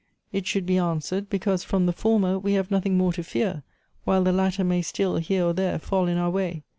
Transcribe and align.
It 0.33 0.47
should 0.47 0.65
be 0.65 0.79
answered, 0.79 1.29
becausa 1.29 1.63
from 1.63 1.85
the 1.85 1.93
former 1.93 2.39
we 2.39 2.53
have 2.53 2.71
nothing 2.71 2.97
more 2.97 3.13
to 3.13 3.23
fear, 3.23 3.61
while 4.03 4.23
the 4.23 4.31
latter 4.33 4.63
may 4.63 4.81
still, 4.81 5.17
here 5.17 5.45
or 5.45 5.53
there, 5.53 5.77
fall 5.77 6.07
in 6.07 6.17
our 6.17 6.31
way. 6.31 6.63